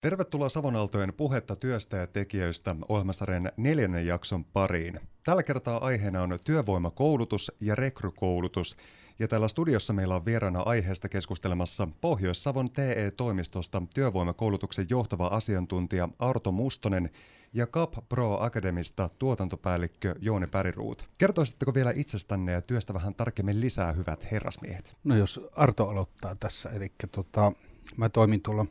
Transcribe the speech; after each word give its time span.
Tervetuloa 0.00 0.48
Savonaltojen 0.48 1.12
puhetta 1.14 1.56
työstä 1.56 1.96
ja 1.96 2.06
tekijöistä 2.06 2.76
ohjelmasarjan 2.88 3.52
neljännen 3.56 4.06
jakson 4.06 4.44
pariin. 4.44 5.00
Tällä 5.24 5.42
kertaa 5.42 5.84
aiheena 5.84 6.22
on 6.22 6.38
työvoimakoulutus 6.44 7.52
ja 7.60 7.74
rekrykoulutus. 7.74 8.76
Ja 9.18 9.28
täällä 9.28 9.48
studiossa 9.48 9.92
meillä 9.92 10.16
on 10.16 10.24
vieraana 10.24 10.60
aiheesta 10.60 11.08
keskustelemassa 11.08 11.88
Pohjois-Savon 12.00 12.70
TE-toimistosta 12.70 13.82
työvoimakoulutuksen 13.94 14.86
johtava 14.90 15.26
asiantuntija 15.26 16.08
Arto 16.18 16.52
Mustonen 16.52 17.10
ja 17.52 17.66
CAP 17.66 17.94
Pro 18.08 18.40
Akademista 18.40 19.08
tuotantopäällikkö 19.18 20.14
Jouni 20.20 20.46
Päriruut. 20.46 21.08
Kertoisitteko 21.18 21.74
vielä 21.74 21.92
itsestänne 21.96 22.52
ja 22.52 22.62
työstä 22.62 22.94
vähän 22.94 23.14
tarkemmin 23.14 23.60
lisää, 23.60 23.92
hyvät 23.92 24.30
herrasmiehet? 24.32 24.96
No 25.04 25.16
jos 25.16 25.40
Arto 25.56 25.88
aloittaa 25.88 26.34
tässä, 26.34 26.70
eli 26.70 26.92
tota, 27.12 27.52
mä 27.96 28.08
toimin 28.08 28.42
tuolla 28.42 28.66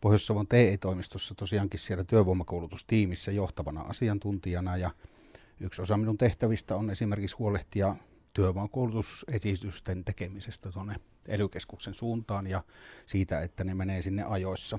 Pohjois-Savon 0.00 0.46
TE-toimistossa 0.46 1.34
tosiaankin 1.34 1.80
siellä 1.80 2.04
työvoimakoulutustiimissä 2.04 3.32
johtavana 3.32 3.80
asiantuntijana 3.80 4.76
ja 4.76 4.90
yksi 5.60 5.82
osa 5.82 5.96
minun 5.96 6.18
tehtävistä 6.18 6.76
on 6.76 6.90
esimerkiksi 6.90 7.36
huolehtia 7.36 7.96
työvoimakoulutusesitysten 8.32 10.04
tekemisestä 10.04 10.72
tuonne 10.72 10.94
ely 11.28 11.48
suuntaan 11.92 12.46
ja 12.46 12.64
siitä, 13.06 13.40
että 13.40 13.64
ne 13.64 13.74
menee 13.74 14.02
sinne 14.02 14.22
ajoissa. 14.22 14.78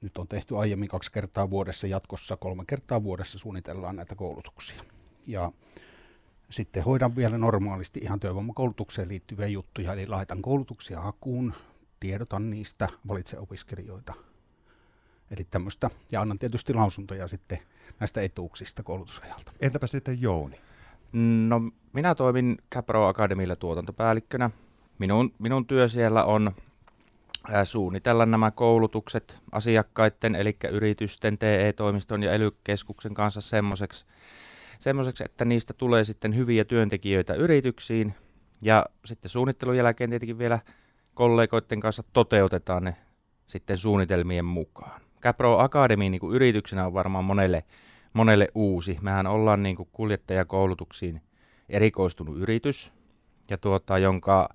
Nyt 0.00 0.18
on 0.18 0.28
tehty 0.28 0.56
aiemmin 0.56 0.88
kaksi 0.88 1.12
kertaa 1.12 1.50
vuodessa, 1.50 1.86
jatkossa 1.86 2.36
kolme 2.36 2.64
kertaa 2.66 3.02
vuodessa 3.02 3.38
suunnitellaan 3.38 3.96
näitä 3.96 4.14
koulutuksia. 4.14 4.82
Ja 5.26 5.52
sitten 6.50 6.84
hoidan 6.84 7.16
vielä 7.16 7.38
normaalisti 7.38 8.00
ihan 8.00 8.20
työvoimakoulutukseen 8.20 9.08
liittyviä 9.08 9.46
juttuja, 9.46 9.92
eli 9.92 10.06
laitan 10.06 10.42
koulutuksia 10.42 11.00
hakuun, 11.00 11.54
tiedotan 12.00 12.50
niistä, 12.50 12.88
valitse 13.08 13.38
opiskelijoita. 13.38 14.14
Eli 15.30 15.44
tämmöistä, 15.50 15.90
ja 16.12 16.20
annan 16.20 16.38
tietysti 16.38 16.74
lausuntoja 16.74 17.28
sitten 17.28 17.58
näistä 18.00 18.20
etuuksista 18.20 18.82
koulutusajalta. 18.82 19.52
Entäpä 19.60 19.86
sitten 19.86 20.22
Jouni? 20.22 20.60
No, 21.48 21.60
minä 21.92 22.14
toimin 22.14 22.58
Capro 22.74 23.06
Akademilla 23.06 23.56
tuotantopäällikkönä. 23.56 24.50
Minun, 24.98 25.34
minun 25.38 25.66
työ 25.66 25.88
siellä 25.88 26.24
on 26.24 26.52
suunnitella 27.64 28.26
nämä 28.26 28.50
koulutukset 28.50 29.38
asiakkaiden, 29.52 30.34
eli 30.34 30.56
yritysten, 30.70 31.38
TE-toimiston 31.38 32.22
ja 32.22 32.32
ely 32.32 32.50
kanssa 33.14 33.40
semmoiseksi, 33.40 34.06
semmoiseksi, 34.78 35.24
että 35.24 35.44
niistä 35.44 35.74
tulee 35.74 36.04
sitten 36.04 36.36
hyviä 36.36 36.64
työntekijöitä 36.64 37.34
yrityksiin. 37.34 38.14
Ja 38.62 38.86
sitten 39.04 39.28
suunnittelun 39.28 39.76
jälkeen 39.76 40.10
tietenkin 40.10 40.38
vielä 40.38 40.58
kollegoiden 41.16 41.80
kanssa 41.80 42.02
toteutetaan 42.12 42.84
ne 42.84 42.96
sitten 43.46 43.78
suunnitelmien 43.78 44.44
mukaan. 44.44 45.00
Capro 45.20 45.58
Academy 45.58 46.08
niin 46.08 46.20
kuin 46.20 46.34
yrityksenä 46.34 46.86
on 46.86 46.94
varmaan 46.94 47.24
monelle, 47.24 47.64
monelle 48.12 48.48
uusi. 48.54 48.98
Mehän 49.00 49.26
ollaan 49.26 49.62
niin 49.62 49.76
kuin 49.76 49.88
kuljettajakoulutuksiin 49.92 51.22
erikoistunut 51.68 52.36
yritys, 52.36 52.92
ja 53.50 53.58
tuota, 53.58 53.98
jonka 53.98 54.48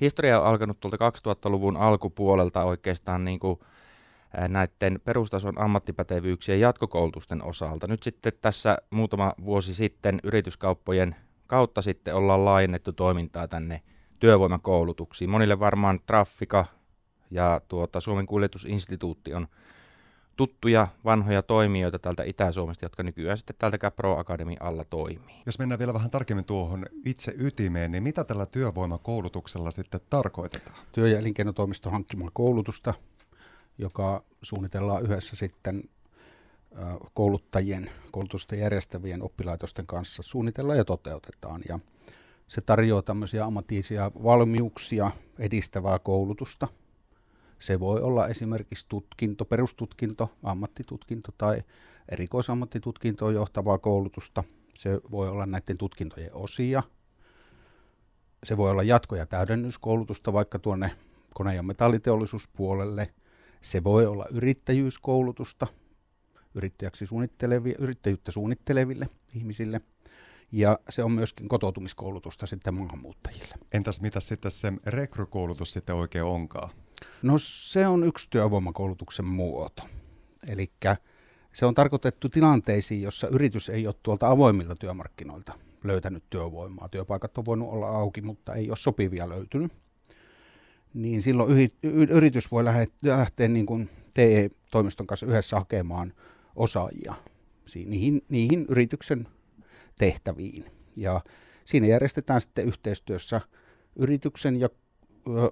historia 0.00 0.40
on 0.40 0.46
alkanut 0.46 0.80
tuolta 0.80 0.96
2000-luvun 1.28 1.76
alkupuolelta 1.76 2.64
oikeastaan 2.64 3.24
niin 3.24 3.40
kuin 3.40 3.60
näiden 4.48 4.98
perustason 5.04 5.60
ammattipätevyyksien 5.60 6.60
jatkokoulutusten 6.60 7.44
osalta. 7.44 7.86
Nyt 7.86 8.02
sitten 8.02 8.32
tässä 8.40 8.78
muutama 8.90 9.32
vuosi 9.44 9.74
sitten 9.74 10.20
yrityskauppojen 10.22 11.16
kautta 11.46 11.82
sitten 11.82 12.14
ollaan 12.14 12.44
laajennettu 12.44 12.92
toimintaa 12.92 13.48
tänne 13.48 13.82
työvoimakoulutuksiin. 14.22 15.30
Monille 15.30 15.58
varmaan 15.58 16.00
Traffika 16.06 16.66
ja 17.30 17.60
tuota, 17.68 18.00
Suomen 18.00 18.26
kuljetusinstituutti 18.26 19.34
on 19.34 19.48
tuttuja 20.36 20.88
vanhoja 21.04 21.42
toimijoita 21.42 21.98
täältä 21.98 22.22
Itä-Suomesta, 22.22 22.84
jotka 22.84 23.02
nykyään 23.02 23.38
sitten 23.38 23.56
täältä 23.58 23.90
Pro 23.90 24.18
Academy 24.18 24.54
alla 24.60 24.84
toimii. 24.84 25.42
Jos 25.46 25.58
mennään 25.58 25.78
vielä 25.78 25.94
vähän 25.94 26.10
tarkemmin 26.10 26.44
tuohon 26.44 26.86
itse 27.04 27.34
ytimeen, 27.38 27.92
niin 27.92 28.02
mitä 28.02 28.24
tällä 28.24 28.46
työvoimakoulutuksella 28.46 29.70
sitten 29.70 30.00
tarkoitetaan? 30.10 30.76
Työ- 30.92 31.08
ja 31.08 31.18
elinkeinotoimisto 31.18 31.90
hankkimaan 31.90 32.30
koulutusta, 32.34 32.94
joka 33.78 34.24
suunnitellaan 34.42 35.02
yhdessä 35.02 35.36
sitten 35.36 35.82
kouluttajien, 37.14 37.90
koulutusta 38.10 38.54
järjestävien 38.56 39.22
oppilaitosten 39.22 39.86
kanssa 39.86 40.22
suunnitellaan 40.22 40.78
ja 40.78 40.84
toteutetaan. 40.84 41.60
Ja 41.68 41.78
se 42.52 42.60
tarjoaa 42.60 43.02
tämmöisiä 43.02 43.44
ammatillisia 43.44 44.10
valmiuksia 44.22 45.10
edistävää 45.38 45.98
koulutusta. 45.98 46.68
Se 47.58 47.80
voi 47.80 48.00
olla 48.00 48.28
esimerkiksi 48.28 48.86
tutkinto, 48.88 49.44
perustutkinto, 49.44 50.30
ammattitutkinto 50.42 51.32
tai 51.38 51.62
erikoisammattitutkintoon 52.08 53.34
johtavaa 53.34 53.78
koulutusta. 53.78 54.44
Se 54.74 55.00
voi 55.10 55.28
olla 55.28 55.46
näiden 55.46 55.78
tutkintojen 55.78 56.34
osia. 56.34 56.82
Se 58.44 58.56
voi 58.56 58.70
olla 58.70 58.82
jatko- 58.82 59.16
ja 59.16 59.26
täydennyskoulutusta 59.26 60.32
vaikka 60.32 60.58
tuonne 60.58 60.90
kone- 61.34 61.54
ja 61.54 61.62
metalliteollisuuspuolelle. 61.62 63.14
Se 63.60 63.84
voi 63.84 64.06
olla 64.06 64.26
yrittäjyyskoulutusta 64.30 65.66
yrittäjäksi 66.54 67.04
yrittäjyyttä 67.78 68.32
suunnitteleville 68.32 69.08
ihmisille– 69.34 69.80
ja 70.52 70.78
se 70.90 71.04
on 71.04 71.12
myöskin 71.12 71.48
kotoutumiskoulutusta 71.48 72.46
sitten 72.46 72.74
maahanmuuttajille. 72.74 73.54
Entäs 73.72 74.00
mitä 74.00 74.20
sitten 74.20 74.50
se 74.50 74.72
rekrykoulutus 74.86 75.72
sitten 75.72 75.94
oikein 75.94 76.24
onkaan? 76.24 76.70
No 77.22 77.34
se 77.38 77.86
on 77.86 78.04
yksi 78.04 78.28
työvoimakoulutuksen 78.30 79.24
muoto. 79.24 79.82
Eli 80.48 80.72
se 81.52 81.66
on 81.66 81.74
tarkoitettu 81.74 82.28
tilanteisiin, 82.28 83.02
jossa 83.02 83.28
yritys 83.28 83.68
ei 83.68 83.86
ole 83.86 83.94
tuolta 84.02 84.28
avoimilta 84.28 84.76
työmarkkinoilta 84.76 85.52
löytänyt 85.84 86.24
työvoimaa. 86.30 86.88
Työpaikat 86.88 87.38
on 87.38 87.44
voinut 87.44 87.72
olla 87.72 87.88
auki, 87.88 88.22
mutta 88.22 88.54
ei 88.54 88.68
ole 88.68 88.76
sopivia 88.76 89.28
löytynyt. 89.28 89.72
Niin 90.94 91.22
silloin 91.22 91.70
yritys 92.10 92.50
voi 92.50 92.64
lähteä 93.02 93.48
niin 93.48 93.66
kuin 93.66 93.90
TE-toimiston 94.14 95.06
kanssa 95.06 95.26
yhdessä 95.26 95.56
hakemaan 95.56 96.12
osaajia 96.56 97.14
niihin, 97.86 98.22
niihin 98.28 98.66
yrityksen 98.68 99.28
tehtäviin. 99.98 100.64
Ja 100.96 101.20
siinä 101.64 101.86
järjestetään 101.86 102.40
sitten 102.40 102.64
yhteistyössä 102.64 103.40
yrityksen 103.96 104.60
ja 104.60 104.68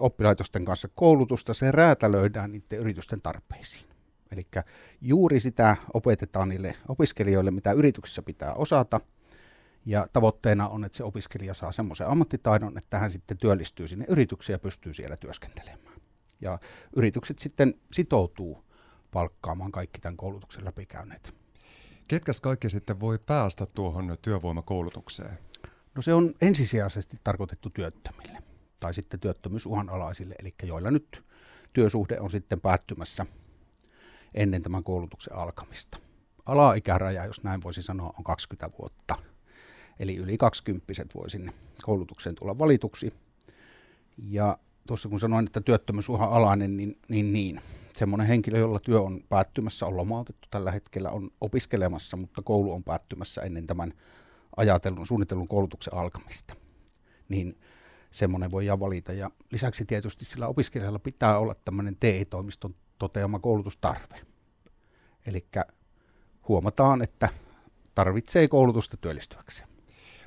oppilaitosten 0.01 0.65
kanssa 0.65 0.89
koulutusta, 0.95 1.55
se 1.55 1.73
räätälöidään 1.73 2.53
niiden 2.53 2.79
yritysten 2.79 3.23
tarpeisiin. 3.23 3.91
Eli 4.33 4.43
juuri 5.01 5.41
sitä 5.41 5.77
opetetaan 5.95 6.49
niille 6.49 6.77
opiskelijoille, 6.89 7.51
mitä 7.51 7.73
yrityksessä 7.73 8.23
pitää 8.23 8.55
osata, 8.55 9.01
ja 9.87 10.07
tavoitteena 10.13 10.69
on, 10.69 10.85
että 10.85 10.97
se 10.97 11.05
opiskelija 11.05 11.55
saa 11.55 11.73
semmoisen 11.73 12.07
ammattitaidon, 12.07 12.79
että 12.79 12.99
hän 12.99 13.11
sitten 13.11 13.39
työllistyy 13.39 13.89
sinne 13.89 14.05
yritykseen 14.09 14.55
ja 14.55 14.59
pystyy 14.59 14.95
siellä 14.95 15.17
työskentelemään. 15.17 16.01
Ja 16.41 16.59
yritykset 16.97 17.39
sitten 17.39 17.75
sitoutuu 17.93 18.65
palkkaamaan 19.11 19.73
kaikki 19.73 20.01
tämän 20.01 20.17
koulutuksen 20.17 20.65
läpikäyneet. 20.65 21.35
Ketkäs 22.11 22.41
kaikki 22.41 22.71
sitten 22.71 23.01
voi 23.01 23.19
päästä 23.19 23.67
tuohon 23.67 24.17
työvoimakoulutukseen? 24.23 25.39
No 25.95 26.03
se 26.03 26.15
on 26.15 26.35
ensisijaisesti 26.41 27.17
tarkoitettu 27.25 27.71
työttömille 27.71 28.43
tai 28.81 28.95
sitten 28.95 29.21
työttömyysuhan 29.21 29.89
alaisille, 29.89 30.35
eli 30.39 30.55
joilla 30.63 30.91
nyt 30.91 31.25
työsuhde 31.73 32.21
on 32.21 32.31
sitten 32.31 32.61
päättymässä 32.61 33.27
ennen 34.35 34.63
tämän 34.63 34.85
koulutuksen 34.85 35.37
alkamista. 35.37 35.99
Alaikäraja, 36.47 37.27
jos 37.27 37.43
näin 37.43 37.63
voisi 37.63 37.83
sanoa, 37.83 38.15
on 38.19 38.25
20 38.25 38.79
vuotta. 38.79 39.17
Eli 39.99 40.17
yli 40.17 40.39
20 40.39 40.93
voi 41.15 41.31
sinne 41.31 41.53
koulutukseen 41.83 42.35
tulla 42.35 42.59
valituksi. 42.59 43.13
Ja 44.17 44.59
tuossa 44.87 45.09
kun 45.09 45.21
sanoin, 45.21 45.47
että 45.47 45.61
työttömyysuhan 45.61 46.33
alainen, 46.33 46.77
niin, 46.77 46.99
niin, 47.09 47.33
niin 47.33 47.61
semmoinen 48.01 48.27
henkilö, 48.27 48.59
jolla 48.59 48.81
työ 48.81 49.01
on 49.01 49.21
päättymässä, 49.29 49.87
on 49.87 49.97
lomautettu 49.97 50.49
tällä 50.51 50.71
hetkellä, 50.71 51.11
on 51.11 51.31
opiskelemassa, 51.41 52.17
mutta 52.17 52.43
koulu 52.43 52.73
on 52.73 52.85
päättymässä 52.85 53.43
ennen 53.43 53.67
tämän 53.67 53.93
ajatellun, 54.57 55.07
suunnitellun 55.07 55.49
koulutuksen 55.49 55.95
alkamista. 55.95 56.55
Niin 57.29 57.61
semmoinen 58.11 58.51
voi 58.51 58.67
valita. 58.81 59.13
Ja 59.13 59.31
lisäksi 59.53 59.85
tietysti 59.85 60.25
sillä 60.25 60.47
opiskelijalla 60.49 60.99
pitää 60.99 61.39
olla 61.39 61.55
tämmöinen 61.65 61.97
TE-toimiston 62.01 62.75
toteama 62.99 63.39
koulutustarve. 63.39 64.21
Eli 65.27 65.47
huomataan, 66.49 67.03
että 67.03 67.29
tarvitsee 67.95 68.49
koulutusta 68.49 68.97
työllistyäkseen. 68.97 69.69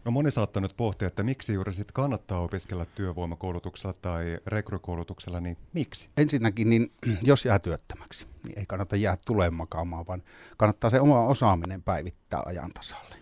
No 0.06 0.12
moni 0.12 0.32
saattaa 0.32 0.62
nyt 0.62 0.78
pohtia, 0.78 1.08
että 1.08 1.24
miksi 1.24 1.54
juuri 1.54 1.74
sit 1.74 1.92
kannattaa 1.92 2.40
opiskella 2.40 2.86
työvoimakoulutuksella 2.86 3.94
tai 3.94 4.40
rekrykoulutuksella, 4.48 5.40
niin 5.40 5.58
miksi? 5.74 6.10
Ensinnäkin, 6.18 6.70
niin 6.70 6.92
jos 7.24 7.46
jää 7.46 7.60
työttömäksi, 7.60 8.28
niin 8.48 8.60
ei 8.60 8.66
kannata 8.66 8.96
jää 8.96 9.18
tuleen 9.28 9.54
makaamaan, 9.54 10.08
vaan 10.08 10.24
kannattaa 10.58 10.90
se 10.90 11.00
oma 11.00 11.28
osaaminen 11.28 11.84
päivittää 11.84 12.44
ajan 12.46 12.72
tasalle. 12.74 13.16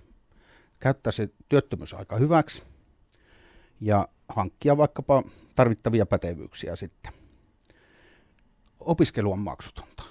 Käyttää 0.80 1.12
se 1.12 1.30
työttömyysaika 1.50 2.16
hyväksi 2.16 2.63
ja 3.81 4.07
hankkia 4.30 4.78
vaikkapa 4.78 5.24
tarvittavia 5.56 6.06
pätevyyksiä 6.06 6.75
sitten. 6.75 7.13
Opiskelu 8.80 9.31
on 9.31 9.39
maksutonta. 9.39 10.04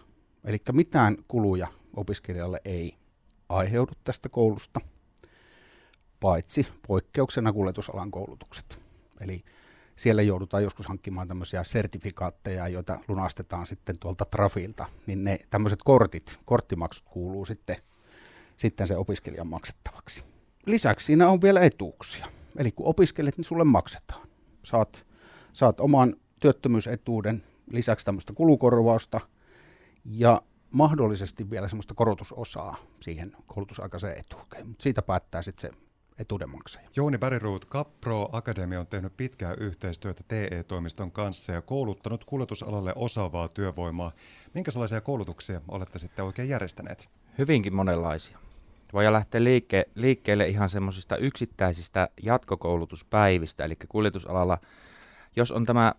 Eli 0.45 0.59
mitään 0.73 1.17
kuluja 1.29 1.69
opiskelijalle 1.97 2.61
ei 2.65 2.95
aiheudu 3.49 3.93
tästä 4.05 4.29
koulusta, 4.29 4.81
paitsi 6.21 6.67
poikkeuksena 6.87 7.53
kuljetusalan 7.53 8.11
koulutukset. 8.11 8.83
Eli 9.21 9.45
siellä 9.97 10.23
joudutaan 10.23 10.63
joskus 10.63 10.87
hankkimaan 10.87 11.29
tämmöisiä 11.29 11.65
sertifikaatteja, 11.65 12.69
joita 12.69 12.99
lunastetaan 13.09 13.67
sitten 13.67 13.99
tuolta 13.99 14.25
Trafilta, 14.25 14.87
niin 15.07 15.25
ne 15.25 15.39
tämmöiset 15.51 15.83
kortit, 15.85 16.41
korttimaksut 16.45 17.05
kuuluu 17.09 17.45
sitten, 17.45 17.77
sitten 18.57 18.87
se 18.87 18.97
opiskelijan 18.97 19.47
maksettavaksi. 19.47 20.25
Lisäksi 20.67 21.07
siinä 21.07 21.29
on 21.29 21.43
vielä 21.43 21.61
etuuksia. 21.61 22.27
Eli 22.57 22.73
kun 22.73 22.87
opiskelet, 22.87 23.37
niin 23.37 23.45
sulle 23.45 23.65
maksetaan. 23.65 24.29
Saat, 24.63 25.07
saat 25.53 25.81
oman 25.81 26.15
työttömyysetuuden 26.41 27.45
lisäksi 27.71 28.07
tämmöistä 28.07 28.33
kulukorvausta 28.33 29.21
ja 30.05 30.43
mahdollisesti 30.71 31.51
vielä 31.51 31.69
semmoista 31.69 31.95
korotusosaa 31.95 32.77
siihen 33.01 33.37
koulutusaikaiseen 33.47 34.19
etuukeen. 34.19 34.69
Mutta 34.69 34.83
siitä 34.83 35.03
päättää 35.03 35.43
sitten 35.43 35.61
se 35.61 35.79
etuudenmaksaja. 36.21 36.89
Jouni 36.97 37.19
Bäriruut, 37.19 37.67
Capro 37.69 38.29
Akademia 38.33 38.81
on 38.81 38.87
tehnyt 38.87 39.17
pitkää 39.17 39.55
yhteistyötä 39.55 40.23
TE-toimiston 40.29 41.13
kanssa 41.13 41.53
ja 41.53 41.63
kouluttanut 41.63 42.25
kuljetusalalle 42.25 42.93
osaavaa 42.97 43.49
työvoimaa. 43.49 44.13
Minkälaisia 44.55 45.01
koulutuksia 45.01 45.61
olette 45.69 45.99
sitten 45.99 46.25
oikein 46.25 46.49
järjestäneet? 46.49 47.09
Hyvinkin 47.39 47.75
monenlaisia. 47.75 48.39
Voi 48.93 49.13
lähteä 49.13 49.41
liikke- 49.41 49.91
liikkeelle 49.95 50.49
ihan 50.49 50.69
semmoisista 50.69 51.17
yksittäisistä 51.17 52.09
jatkokoulutuspäivistä, 52.23 53.65
eli 53.65 53.77
kuljetusalalla, 53.89 54.59
jos 55.37 55.53
on 55.53 55.67
tämä 55.67 55.95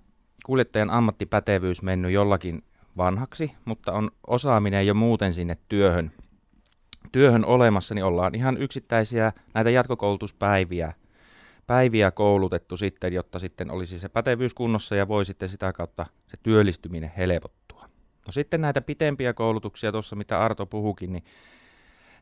kuljettajan 0.46 0.90
ammattipätevyys 0.90 1.82
mennyt 1.82 2.12
jollakin 2.12 2.64
vanhaksi, 2.98 3.52
mutta 3.66 3.92
on 3.92 4.12
osaaminen 4.28 4.88
jo 4.88 4.94
muuten 4.94 5.34
sinne 5.34 5.58
työhön 5.70 6.12
työhön 7.12 7.46
olemassa, 7.46 7.96
niin 7.96 8.06
ollaan 8.06 8.36
ihan 8.36 8.58
yksittäisiä 8.58 9.34
näitä 9.54 9.70
jatkokoulutuspäiviä 9.70 10.94
päiviä 11.72 12.12
koulutettu 12.12 12.78
sitten, 12.78 13.14
jotta 13.14 13.40
sitten 13.40 13.72
olisi 13.72 14.00
se 14.00 14.10
pätevyys 14.10 14.54
kunnossa 14.54 14.96
ja 14.96 15.08
voi 15.08 15.26
sitten 15.26 15.50
sitä 15.50 15.74
kautta 15.74 16.06
se 16.28 16.38
työllistyminen 16.44 17.12
helpottua. 17.18 17.82
No 18.28 18.32
sitten 18.32 18.62
näitä 18.62 18.82
pitempiä 18.82 19.34
koulutuksia 19.34 19.92
tuossa, 19.92 20.16
mitä 20.16 20.40
Arto 20.40 20.66
puhukin, 20.66 21.14
niin 21.14 21.24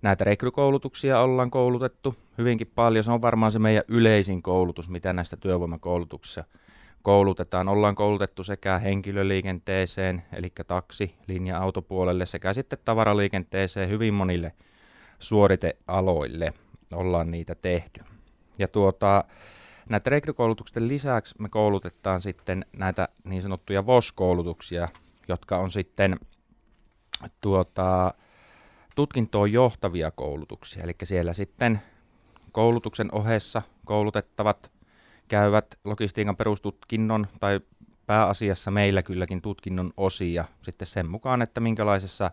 näitä 0.01 0.23
rekrykoulutuksia 0.23 1.19
ollaan 1.19 1.51
koulutettu 1.51 2.15
hyvinkin 2.37 2.71
paljon. 2.75 3.03
Se 3.03 3.11
on 3.11 3.21
varmaan 3.21 3.51
se 3.51 3.59
meidän 3.59 3.83
yleisin 3.87 4.41
koulutus, 4.41 4.89
mitä 4.89 5.13
näistä 5.13 5.37
työvoimakoulutuksissa 5.37 6.43
koulutetaan. 7.01 7.67
Ollaan 7.67 7.95
koulutettu 7.95 8.43
sekä 8.43 8.77
henkilöliikenteeseen, 8.77 10.23
eli 10.33 10.51
taksi, 10.67 11.15
linja-autopuolelle, 11.27 12.25
sekä 12.25 12.53
sitten 12.53 12.79
tavaraliikenteeseen 12.85 13.89
hyvin 13.89 14.13
monille– 14.13 14.53
suoritealoille 15.19 16.53
ollaan 16.93 17.31
niitä 17.31 17.55
tehty. 17.55 18.03
Ja 18.59 18.67
tuota, 18.67 19.23
näitä 19.89 20.09
rekrykoulutuksen 20.09 20.87
lisäksi 20.87 21.35
me 21.39 21.49
koulutetaan 21.49 22.21
sitten 22.21 22.65
näitä 22.77 23.07
niin 23.23 23.41
sanottuja 23.41 23.85
VOS-koulutuksia, 23.85 24.87
jotka 25.27 25.57
on 25.57 25.71
sitten 25.71 26.15
tuota, 27.41 28.13
tutkintoon 28.95 29.51
johtavia 29.51 30.11
koulutuksia. 30.11 30.83
Eli 30.83 30.95
siellä 31.03 31.33
sitten 31.33 31.81
koulutuksen 32.51 33.09
ohessa 33.11 33.61
koulutettavat 33.85 34.71
käyvät 35.27 35.79
logistiikan 35.83 36.35
perustutkinnon 36.35 37.27
tai 37.39 37.59
pääasiassa 38.05 38.71
meillä 38.71 39.03
kylläkin 39.03 39.41
tutkinnon 39.41 39.93
osia 39.97 40.45
sitten 40.61 40.87
sen 40.87 41.09
mukaan, 41.09 41.41
että 41.41 41.59
minkälaisessa 41.59 42.31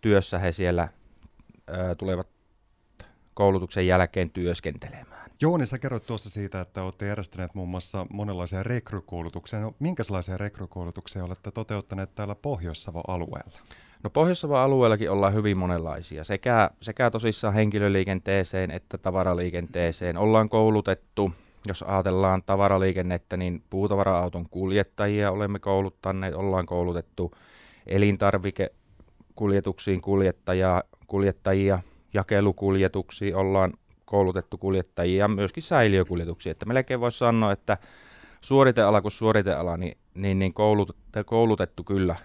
työssä 0.00 0.38
he 0.38 0.52
siellä 0.52 0.88
tulevat 1.98 2.28
koulutuksen 3.34 3.86
jälkeen 3.86 4.30
työskentelemään. 4.30 5.30
Jouni, 5.40 5.66
sä 5.66 5.78
kerroit 5.78 6.06
tuossa 6.06 6.30
siitä, 6.30 6.60
että 6.60 6.82
olette 6.82 7.06
järjestäneet 7.06 7.54
muun 7.54 7.68
muassa 7.68 8.06
monenlaisia 8.10 8.62
rekrykoulutuksia. 8.62 9.60
No, 9.60 9.74
minkälaisia 9.78 10.38
rekrykoulutuksia 10.38 11.24
olette 11.24 11.50
toteuttaneet 11.50 12.14
täällä 12.14 12.34
Pohjois-Savon 12.34 13.04
alueella? 13.08 13.58
No 14.02 14.10
Pohjois-Savon 14.10 14.58
alueellakin 14.58 15.10
ollaan 15.10 15.34
hyvin 15.34 15.56
monenlaisia. 15.56 16.24
Sekä, 16.24 16.70
sekä 16.82 17.10
tosissaan 17.10 17.54
henkilöliikenteeseen 17.54 18.70
että 18.70 18.98
tavaraliikenteeseen 18.98 20.16
ollaan 20.16 20.48
koulutettu. 20.48 21.32
Jos 21.68 21.82
ajatellaan 21.82 22.42
tavaraliikennettä, 22.42 23.36
niin 23.36 23.62
puutavara-auton 23.70 24.48
kuljettajia 24.50 25.30
olemme 25.30 25.58
kouluttaneet, 25.58 26.34
ollaan 26.34 26.66
koulutettu 26.66 27.34
elintarvikekuljetuksiin 27.86 30.00
kuljettajaa, 30.00 30.82
kuljettajia, 31.08 31.78
jakelukuljetuksia, 32.14 33.38
ollaan 33.38 33.72
koulutettu 34.04 34.58
kuljettajia 34.58 35.24
ja 35.24 35.28
myöskin 35.28 35.62
säiliökuljetuksia. 35.62 36.52
Että 36.52 36.66
melkein 36.66 37.00
voisi 37.00 37.18
sanoa, 37.18 37.52
että 37.52 37.78
suoriteala 38.40 39.00
kuin 39.00 39.12
suoriteala, 39.12 39.76
niin, 39.76 39.98
niin, 40.14 40.38
niin 40.38 40.54
koulut, 40.54 40.96
koulutettu 41.26 41.84
kyllä, 41.84 42.16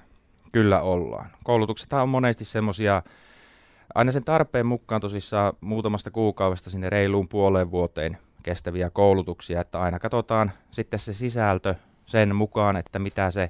kyllä 0.52 0.82
ollaan. 0.82 1.30
Koulutukset 1.44 1.94
on 1.94 2.10
monesti 2.10 2.46
semmoisia, 2.46 3.04
aina 3.96 4.12
sen 4.12 4.24
tarpeen 4.24 4.66
mukaan 4.66 5.02
tosissaan 5.02 5.54
muutamasta 5.62 6.12
kuukaudesta 6.12 6.70
sinne 6.70 6.90
reiluun 6.90 7.28
puoleen 7.28 7.72
vuoteen 7.72 8.18
kestäviä 8.44 8.90
koulutuksia, 8.90 9.62
että 9.62 9.82
aina 9.82 10.00
katsotaan 10.00 10.52
sitten 10.72 11.00
se 11.00 11.14
sisältö 11.14 11.76
sen 12.06 12.36
mukaan, 12.36 12.78
että 12.78 13.00
mitä 13.00 13.32
se 13.32 13.50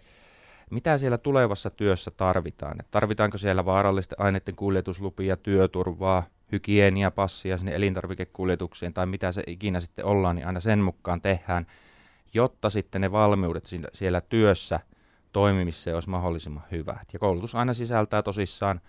mitä 0.73 0.97
siellä 0.97 1.17
tulevassa 1.17 1.69
työssä 1.69 2.11
tarvitaan. 2.11 2.75
Et 2.79 2.91
tarvitaanko 2.91 3.37
siellä 3.37 3.65
vaarallisten 3.65 4.21
aineiden 4.21 4.55
kuljetuslupia, 4.55 5.37
työturvaa, 5.37 6.23
hygieniapassia 6.51 7.57
sinne 7.57 7.75
elintarvikekuljetukseen 7.75 8.93
tai 8.93 9.05
mitä 9.05 9.31
se 9.31 9.43
ikinä 9.47 9.79
sitten 9.79 10.05
ollaan, 10.05 10.35
niin 10.35 10.47
aina 10.47 10.59
sen 10.59 10.79
mukaan 10.79 11.21
tehdään, 11.21 11.67
jotta 12.33 12.69
sitten 12.69 13.01
ne 13.01 13.11
valmiudet 13.11 13.69
siellä 13.93 14.21
työssä 14.21 14.79
toimimiseen 15.33 15.95
olisi 15.95 16.09
mahdollisimman 16.09 16.63
hyvät. 16.71 17.13
Ja 17.13 17.19
koulutus 17.19 17.55
aina 17.55 17.73
sisältää 17.73 18.23
tosissaan 18.23 18.81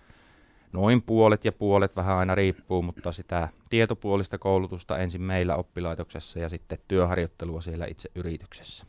noin 0.73 1.01
puolet 1.01 1.45
ja 1.45 1.51
puolet, 1.51 1.95
vähän 1.95 2.17
aina 2.17 2.35
riippuu, 2.35 2.81
mutta 2.81 3.11
sitä 3.11 3.49
tietopuolista 3.69 4.37
koulutusta 4.37 4.97
ensin 4.97 5.21
meillä 5.21 5.55
oppilaitoksessa 5.55 6.39
ja 6.39 6.49
sitten 6.49 6.77
työharjoittelua 6.87 7.61
siellä 7.61 7.85
itse 7.85 8.11
yrityksessä. 8.15 8.85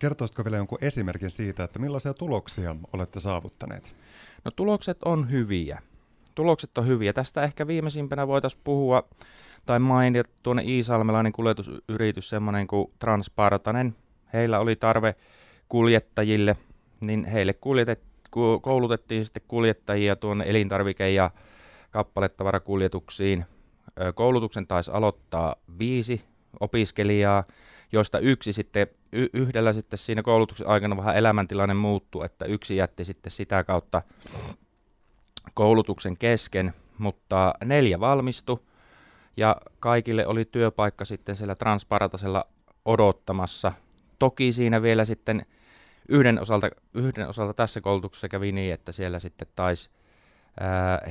Kertoisitko 0.00 0.44
vielä 0.44 0.56
jonkun 0.56 0.78
esimerkin 0.80 1.30
siitä, 1.30 1.64
että 1.64 1.78
millaisia 1.78 2.14
tuloksia 2.14 2.76
olette 2.92 3.20
saavuttaneet? 3.20 3.94
No 4.44 4.50
tulokset 4.50 5.02
on 5.04 5.30
hyviä. 5.30 5.82
Tulokset 6.34 6.78
on 6.78 6.86
hyviä. 6.86 7.12
Tästä 7.12 7.42
ehkä 7.42 7.66
viimeisimpänä 7.66 8.26
voitaisiin 8.26 8.60
puhua 8.64 9.08
tai 9.66 9.78
mainita 9.78 10.30
tuonne 10.42 10.62
Iisalmelainen 10.62 11.32
kuljetusyritys, 11.32 12.28
semmoinen 12.28 12.66
kuin 12.66 12.92
Transpartanen. 12.98 13.96
Heillä 14.32 14.58
oli 14.58 14.76
tarve 14.76 15.14
kuljettajille, 15.68 16.56
niin 17.00 17.24
heille 17.24 17.52
kuljetet, 17.52 18.02
koulutettiin 18.62 19.24
sitten 19.24 19.42
kuljettajia 19.48 20.16
tuonne 20.16 20.44
elintarvike- 20.44 21.14
ja 21.14 21.30
kappaletavarakuljetuksiin. 21.90 23.44
Koulutuksen 24.14 24.66
taisi 24.66 24.90
aloittaa 24.90 25.56
viisi 25.78 26.29
opiskelijaa, 26.60 27.44
joista 27.92 28.18
yksi 28.18 28.52
sitten 28.52 28.86
y- 29.12 29.28
yhdellä 29.32 29.72
sitten 29.72 29.98
siinä 29.98 30.22
koulutuksen 30.22 30.68
aikana 30.68 30.96
vähän 30.96 31.16
elämäntilanne 31.16 31.74
muuttui, 31.74 32.24
että 32.24 32.44
yksi 32.44 32.76
jätti 32.76 33.04
sitten 33.04 33.32
sitä 33.32 33.64
kautta 33.64 34.02
koulutuksen 35.54 36.16
kesken, 36.16 36.72
mutta 36.98 37.54
neljä 37.64 38.00
valmistui 38.00 38.60
ja 39.36 39.56
kaikille 39.80 40.26
oli 40.26 40.44
työpaikka 40.44 41.04
sitten 41.04 41.36
siellä 41.36 41.54
Transparatasella 41.54 42.44
odottamassa. 42.84 43.72
Toki 44.18 44.52
siinä 44.52 44.82
vielä 44.82 45.04
sitten 45.04 45.46
yhden 46.08 46.40
osalta, 46.40 46.70
yhden 46.94 47.28
osalta 47.28 47.54
tässä 47.54 47.80
koulutuksessa 47.80 48.28
kävi 48.28 48.52
niin, 48.52 48.74
että 48.74 48.92
siellä 48.92 49.18
sitten 49.18 49.48
taisi 49.56 49.90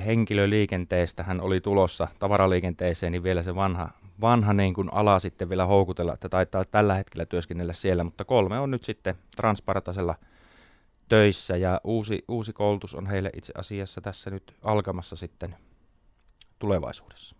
henkilöliikenteestä 0.05 1.23
hän 1.23 1.41
oli 1.41 1.61
tulossa 1.61 2.07
tavaraliikenteeseen, 2.19 3.11
niin 3.11 3.23
vielä 3.23 3.43
se 3.43 3.55
vanha 3.55 3.89
vanha 4.21 4.53
niin 4.53 4.73
kuin 4.73 4.93
ala 4.93 5.19
sitten 5.19 5.49
vielä 5.49 5.65
houkutella, 5.65 6.13
että 6.13 6.29
taitaa 6.29 6.65
tällä 6.65 6.95
hetkellä 6.95 7.25
työskennellä 7.25 7.73
siellä, 7.73 8.03
mutta 8.03 8.25
kolme 8.25 8.59
on 8.59 8.71
nyt 8.71 8.83
sitten 8.83 9.15
transpartasella 9.35 10.15
töissä 11.09 11.57
ja 11.57 11.81
uusi, 11.83 12.23
uusi 12.27 12.53
koulutus 12.53 12.95
on 12.95 13.07
heille 13.07 13.29
itse 13.35 13.53
asiassa 13.57 14.01
tässä 14.01 14.29
nyt 14.29 14.55
alkamassa 14.63 15.15
sitten 15.15 15.55
tulevaisuudessa. 16.59 17.35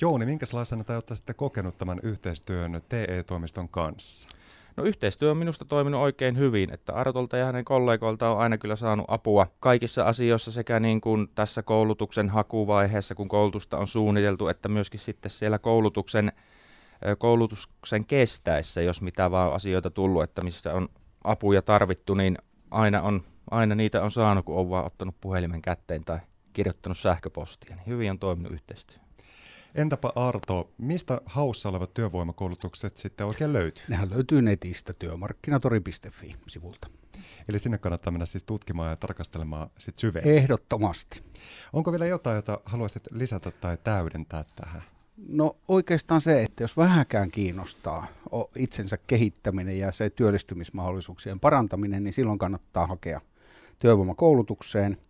Jouni, 0.00 0.26
minkälaisena 0.26 0.84
te 0.84 0.94
olette 0.94 1.16
sitten 1.16 1.36
kokenut 1.36 1.78
tämän 1.78 2.00
yhteistyön 2.02 2.82
TE-toimiston 2.88 3.68
kanssa? 3.68 4.28
No 4.78 4.84
yhteistyö 4.84 5.30
on 5.30 5.36
minusta 5.36 5.64
toiminut 5.64 6.00
oikein 6.00 6.38
hyvin, 6.38 6.72
että 6.74 6.92
Artolta 6.92 7.36
ja 7.36 7.44
hänen 7.44 7.64
kollegoilta 7.64 8.30
on 8.30 8.38
aina 8.38 8.58
kyllä 8.58 8.76
saanut 8.76 9.06
apua 9.08 9.46
kaikissa 9.60 10.04
asioissa 10.04 10.52
sekä 10.52 10.80
niin 10.80 11.00
kuin 11.00 11.28
tässä 11.34 11.62
koulutuksen 11.62 12.28
hakuvaiheessa, 12.28 13.14
kun 13.14 13.28
koulutusta 13.28 13.78
on 13.78 13.88
suunniteltu, 13.88 14.48
että 14.48 14.68
myöskin 14.68 15.00
sitten 15.00 15.30
siellä 15.30 15.58
koulutuksen, 15.58 16.32
koulutuksen 17.18 18.06
kestäessä, 18.06 18.82
jos 18.82 19.02
mitä 19.02 19.30
vaan 19.30 19.52
asioita 19.52 19.90
tullut, 19.90 20.22
että 20.22 20.42
missä 20.42 20.74
on 20.74 20.88
apuja 21.24 21.62
tarvittu, 21.62 22.14
niin 22.14 22.38
aina 22.70 23.02
on 23.02 23.22
aina 23.50 23.74
niitä 23.74 24.02
on 24.02 24.10
saanut, 24.10 24.44
kun 24.44 24.56
on 24.56 24.70
vaan 24.70 24.86
ottanut 24.86 25.14
puhelimen 25.20 25.62
kätteen 25.62 26.04
tai 26.04 26.18
kirjoittanut 26.52 26.98
sähköpostia. 26.98 27.76
Niin 27.76 27.86
hyvin 27.86 28.10
on 28.10 28.18
toiminut 28.18 28.52
yhteistyö. 28.52 29.07
Entäpä 29.74 30.12
Arto, 30.14 30.70
mistä 30.78 31.20
haussa 31.26 31.68
olevat 31.68 31.94
työvoimakoulutukset 31.94 32.96
sitten 32.96 33.26
oikein 33.26 33.52
löytyy? 33.52 33.84
Nehän 33.88 34.10
löytyy 34.10 34.42
netistä 34.42 34.92
työmarkkinatori.fi-sivulta. 34.92 36.88
Eli 37.48 37.58
sinne 37.58 37.78
kannattaa 37.78 38.10
mennä 38.10 38.26
siis 38.26 38.44
tutkimaan 38.44 38.90
ja 38.90 38.96
tarkastelemaan 38.96 39.70
sit 39.78 39.98
syvemmin. 39.98 40.34
Ehdottomasti. 40.34 41.22
Onko 41.72 41.90
vielä 41.92 42.06
jotain, 42.06 42.36
jota 42.36 42.60
haluaisit 42.64 43.02
lisätä 43.10 43.50
tai 43.50 43.78
täydentää 43.84 44.44
tähän? 44.56 44.82
No 45.28 45.56
oikeastaan 45.68 46.20
se, 46.20 46.42
että 46.42 46.62
jos 46.62 46.76
vähäkään 46.76 47.30
kiinnostaa 47.30 48.06
itsensä 48.56 48.98
kehittäminen 49.06 49.78
ja 49.78 49.92
se 49.92 50.10
työllistymismahdollisuuksien 50.10 51.40
parantaminen, 51.40 52.04
niin 52.04 52.12
silloin 52.12 52.38
kannattaa 52.38 52.86
hakea 52.86 53.20
työvoimakoulutukseen– 53.78 54.96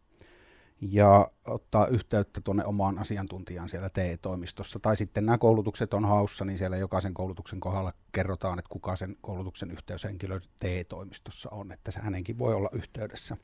ja 0.80 1.30
ottaa 1.44 1.86
yhteyttä 1.86 2.40
tuonne 2.40 2.64
omaan 2.64 2.98
asiantuntijaan 2.98 3.68
siellä 3.68 3.90
TE-toimistossa. 3.90 4.78
Tai 4.78 4.96
sitten 4.96 5.26
nämä 5.26 5.38
koulutukset 5.38 5.94
on 5.94 6.04
haussa, 6.04 6.44
niin 6.44 6.58
siellä 6.58 6.76
jokaisen 6.76 7.14
koulutuksen 7.14 7.60
kohdalla 7.60 7.92
kerrotaan, 8.12 8.58
että 8.58 8.68
kuka 8.68 8.96
sen 8.96 9.16
koulutuksen 9.20 9.70
yhteyshenkilö 9.70 10.40
TE-toimistossa 10.58 11.50
on, 11.50 11.72
että 11.72 11.90
se 11.90 12.00
hänenkin 12.00 12.38
voi 12.38 12.54
olla 12.54 12.68
yhteydessä. 12.72 13.36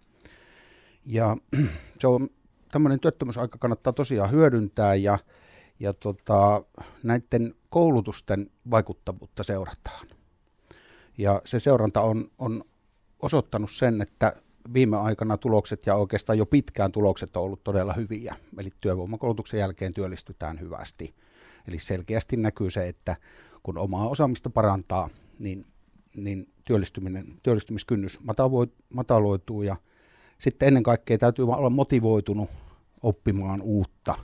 Ja 1.07 1.37
se 2.01 2.07
on 2.07 2.29
tämmöinen 2.73 3.01
työttömyysaika 3.01 3.59
kannattaa 3.59 3.93
tosiaan 3.93 4.31
hyödyntää 4.31 4.95
ja, 4.95 5.19
ja 5.81 5.95
tota, 5.95 6.65
näiden 7.03 7.55
koulutusten 7.71 8.51
vaikuttavuutta 8.71 9.43
seurataan. 9.43 10.07
Ja 11.19 11.43
se 11.45 11.61
seuranta 11.61 12.01
on, 12.01 12.31
on 12.39 12.65
osoittanut 13.23 13.71
sen, 13.71 14.03
että 14.03 14.33
viime 14.73 14.97
aikana 14.97 15.37
tulokset 15.37 15.87
ja 15.87 15.95
oikeastaan 15.95 16.39
jo 16.39 16.47
pitkään 16.47 16.93
tulokset 16.93 17.37
on 17.37 17.43
ollut 17.43 17.65
todella 17.65 17.93
hyviä. 17.93 18.35
Eli 18.59 18.71
työvoimakoulutuksen 18.81 19.61
jälkeen 19.61 19.95
työllistytään 19.95 20.61
hyvästi. 20.61 21.15
Eli 21.69 21.79
selkeästi 21.79 22.37
näkyy 22.37 22.71
se, 22.71 22.89
että 22.89 23.17
kun 23.63 23.79
omaa 23.79 24.09
osaamista 24.09 24.51
parantaa, 24.51 25.09
niin, 25.39 25.67
niin 26.17 26.47
työllistyminen, 26.65 27.25
työllistymiskynnys 27.43 28.19
mataloituu 28.95 29.63
ja 29.63 29.77
sitten 30.39 30.69
ennen 30.69 30.83
kaikkea 30.83 31.19
täytyy 31.19 31.45
olla 31.45 31.71
motivoitunut 31.71 32.51
oppimaan 33.03 33.63
uutta 33.63 34.15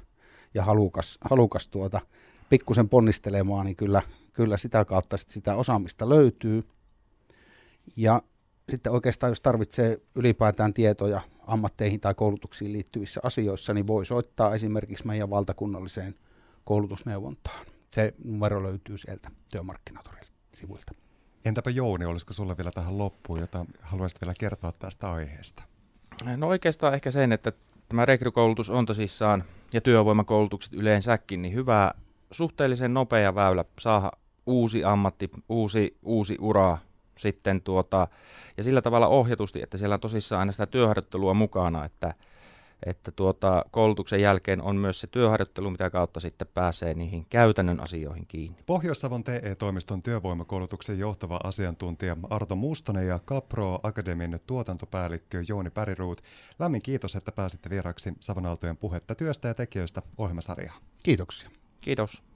ja 0.55 0.65
halukas, 0.65 1.19
halukas 1.31 1.69
tuota, 1.69 2.01
pikkusen 2.49 2.89
ponnistelemaan, 2.89 3.67
niin 3.67 3.77
kyllä, 3.77 4.03
kyllä 4.33 4.57
sitä 4.57 4.85
kautta 4.85 5.17
sit 5.17 5.29
sitä 5.29 5.55
osaamista 5.55 6.09
löytyy. 6.09 6.65
Ja 7.97 8.23
sitten 8.71 8.93
oikeastaan, 8.93 9.31
jos 9.31 9.41
tarvitsee 9.41 10.01
ylipäätään 10.15 10.75
tietoja 10.75 11.21
ammatteihin 11.47 12.01
tai 12.01 12.15
koulutuksiin 12.15 12.73
liittyvissä 12.73 13.21
asioissa, 13.25 13.75
niin 13.75 13.87
voi 13.87 14.07
soittaa 14.07 14.55
esimerkiksi 14.55 15.07
meidän 15.07 15.31
valtakunnalliseen 15.31 16.15
koulutusneuvontaan. 16.65 17.67
Se 17.91 18.15
numero 18.25 18.63
löytyy 18.63 18.99
sieltä 18.99 19.29
työmarkkinatorin 19.53 20.25
sivuilta. 20.55 20.95
Entäpä 21.45 21.71
Jouni, 21.71 22.05
olisiko 22.05 22.33
sulla 22.33 22.57
vielä 22.57 22.71
tähän 22.71 22.99
loppuun, 22.99 23.41
jota 23.41 23.67
haluaisit 23.81 24.21
vielä 24.21 24.35
kertoa 24.39 24.73
tästä 24.73 25.13
aiheesta? 25.13 25.63
No 26.37 26.49
oikeastaan 26.49 26.95
ehkä 26.95 27.11
sen, 27.11 27.33
että 27.33 27.53
tämä 27.89 28.07
rekrykoulutus 28.07 28.71
on 28.71 28.87
tosissaan 28.87 29.45
ja 29.73 29.81
työvoimakoulutukset 29.81 30.73
yleensäkin, 30.73 31.43
niin 31.43 31.55
hyvä, 31.55 31.93
suhteellisen 32.31 32.95
nopea 32.95 33.35
väylä 33.35 33.65
saada 33.81 34.11
uusi 34.47 34.85
ammatti, 34.85 35.31
uusi, 35.49 35.97
uusi 36.03 36.37
ura 36.41 36.79
sitten 37.21 37.63
tuota, 37.63 38.09
ja 38.57 38.63
sillä 38.63 38.83
tavalla 38.83 39.07
ohjatusti, 39.07 39.63
että 39.63 39.79
siellä 39.79 39.95
on 39.95 40.01
tosissaan 40.01 40.41
aina 40.41 40.53
sitä 40.53 40.67
työharjoittelua 40.67 41.35
mukana, 41.35 41.85
että, 41.85 42.15
että 42.87 43.11
tuota, 43.11 43.65
koulutuksen 43.71 44.21
jälkeen 44.21 44.63
on 44.63 44.77
myös 44.77 45.01
se 45.01 45.07
työharjoittelu, 45.07 45.71
mitä 45.71 45.91
kautta 45.91 46.21
sitten 46.21 46.49
pääsee 46.55 46.95
niihin 46.95 47.27
käytännön 47.29 47.81
asioihin 47.81 48.27
kiinni. 48.27 48.59
Pohjois-Savon 48.67 49.25
TE-toimiston 49.25 50.03
työvoimakoulutuksen 50.03 50.99
johtava 50.99 51.41
asiantuntija 51.45 52.17
Arto 52.31 52.57
Mustonen 52.57 53.07
ja 53.07 53.19
Capro 53.19 53.79
Akademin 53.83 54.41
tuotantopäällikkö 54.47 55.45
Jouni 55.49 55.71
Päriruut. 55.71 56.23
Lämmin 56.59 56.83
kiitos, 56.83 57.17
että 57.17 57.33
pääsitte 57.33 57.71
vieraksi 57.71 58.13
Savonaltojen 58.21 58.77
puhetta 58.77 59.15
työstä 59.15 59.49
ja 59.49 59.55
tekijöistä 59.55 60.03
ohjelmasarjaa. 60.19 60.77
Kiitoksia. 61.05 61.51
Kiitos. 61.81 62.30